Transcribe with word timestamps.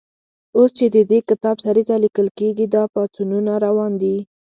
اوس 0.57 0.69
چې 0.77 0.85
د 0.95 0.97
دې 1.11 1.19
کتاب 1.29 1.55
سریزه 1.65 1.95
لیکل 2.05 2.27
کېږي، 2.39 2.65
دا 2.75 2.83
پاڅونونه 2.93 3.51
روان 3.65 3.91
دي. 4.01 4.15